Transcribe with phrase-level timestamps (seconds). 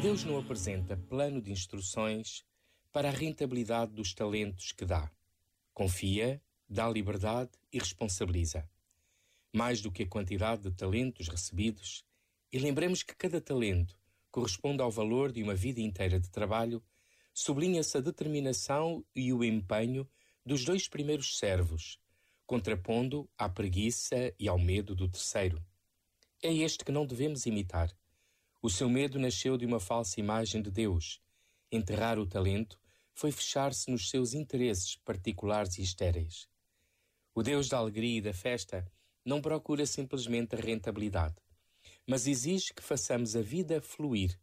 [0.00, 2.44] Deus não apresenta plano de instruções
[2.92, 5.10] para a rentabilidade dos talentos que dá.
[5.74, 8.68] Confia, dá liberdade e responsabiliza.
[9.52, 12.04] Mais do que a quantidade de talentos recebidos,
[12.52, 13.98] e lembremos que cada talento
[14.30, 16.80] corresponde ao valor de uma vida inteira de trabalho,
[17.34, 20.08] sublinha-se a determinação e o empenho
[20.46, 21.98] dos dois primeiros servos,
[22.46, 25.60] contrapondo à preguiça e ao medo do terceiro.
[26.40, 27.92] É este que não devemos imitar
[28.60, 31.20] o seu medo nasceu de uma falsa imagem de Deus.
[31.70, 32.78] Enterrar o talento
[33.14, 36.48] foi fechar-se nos seus interesses particulares e estéreis.
[37.34, 38.84] O Deus da alegria e da festa
[39.24, 41.36] não procura simplesmente a rentabilidade,
[42.06, 44.36] mas exige que façamos a vida fluir,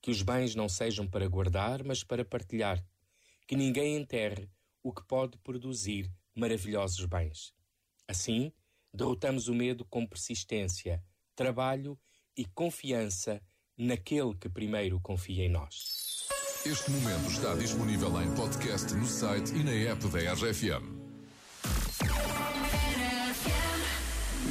[0.00, 2.84] que os bens não sejam para guardar, mas para partilhar,
[3.46, 4.48] que ninguém enterre
[4.82, 7.52] o que pode produzir maravilhosos bens.
[8.06, 8.52] Assim,
[8.94, 11.02] derrotamos o medo com persistência,
[11.34, 11.98] trabalho
[12.36, 13.42] e confiança
[13.78, 16.26] naquele que primeiro confia em nós.
[16.66, 20.98] Este momento está disponível em podcast no site e na app da RFM.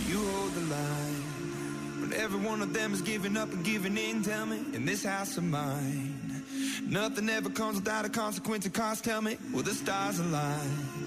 [0.10, 4.24] You hold the line when every one of them is giving up and giving in.
[4.24, 6.16] Tell me, in this house of mine,
[6.88, 9.04] nothing ever comes without a consequence of cost.
[9.04, 10.98] Tell me, will the stars align?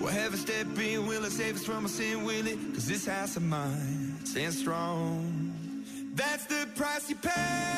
[0.00, 1.06] Will heaven step in?
[1.06, 2.24] Will it save us from our sin?
[2.24, 2.58] Will it?
[2.74, 5.47] Cause this house of mine stands strong.
[6.18, 7.77] That's the price you pay.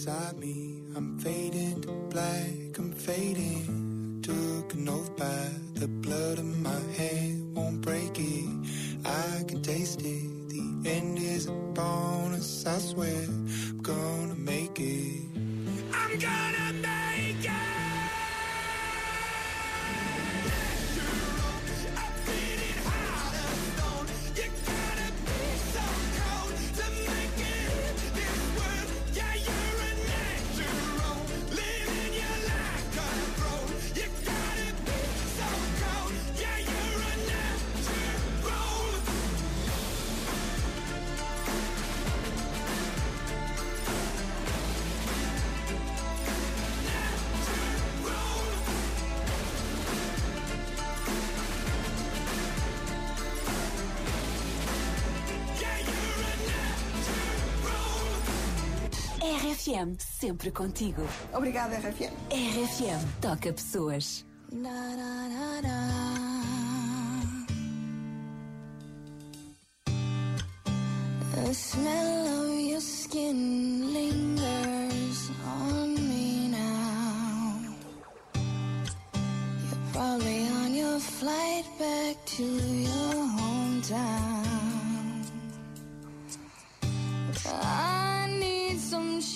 [0.00, 2.78] Inside me, I'm fading to black.
[2.78, 4.22] I'm fading.
[4.22, 7.54] Took an oath by the blood of my hand.
[7.54, 8.48] Won't break it.
[9.04, 10.48] I can taste it.
[10.48, 12.64] The end is a bonus.
[12.64, 13.82] I swear I'm
[59.50, 61.02] RFM, sempre contigo.
[61.32, 62.12] Obrigada, RFM.
[62.30, 64.24] RFM, toca pessoas.
[71.34, 77.74] The smell of your skin lingers on me now.
[78.36, 84.46] You're probably on your flight back to your hometown.
[87.46, 88.19] I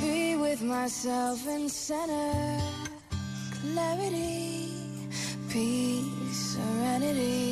[0.00, 2.60] Be with myself in center
[3.60, 4.68] clarity,
[5.48, 7.47] peace, serenity.